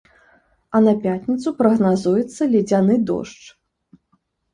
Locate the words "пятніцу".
1.03-1.53